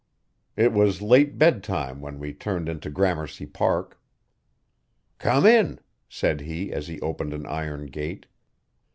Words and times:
It 0.57 0.73
was 0.73 1.03
late 1.03 1.37
bedtime 1.37 2.01
when 2.01 2.17
we 2.17 2.33
turned 2.33 2.67
into 2.67 2.89
Gramercy 2.89 3.45
Park. 3.45 4.01
'Come 5.19 5.45
in,' 5.45 5.79
said 6.09 6.41
he 6.41 6.73
as 6.73 6.87
he 6.87 6.99
opened 7.01 7.35
an 7.35 7.45
iron 7.45 7.85
gate. 7.85 8.25